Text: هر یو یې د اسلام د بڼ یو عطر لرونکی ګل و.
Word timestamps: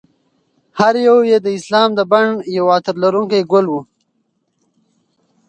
هر 0.79 0.93
یو 1.07 1.17
یې 1.29 1.37
د 1.41 1.47
اسلام 1.59 1.89
د 1.95 1.99
بڼ 2.11 2.25
یو 2.57 2.65
عطر 2.75 2.95
لرونکی 3.03 3.41
ګل 3.51 3.65
و. 3.69 3.73